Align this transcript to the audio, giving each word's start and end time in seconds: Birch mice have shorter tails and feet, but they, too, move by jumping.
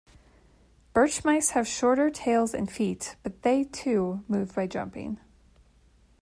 Birch 0.95 1.23
mice 1.23 1.49
have 1.51 1.67
shorter 1.67 2.09
tails 2.09 2.55
and 2.55 2.71
feet, 2.71 3.17
but 3.21 3.43
they, 3.43 3.65
too, 3.65 4.23
move 4.27 4.55
by 4.55 4.65
jumping. 4.65 5.19